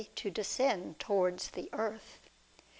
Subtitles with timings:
[0.01, 2.17] 51 to descend towards the earth.